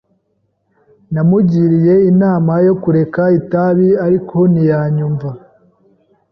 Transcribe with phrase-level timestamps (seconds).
[1.13, 5.29] Namugiriye inama yo kureka itabi, ariko ntiyanyumva.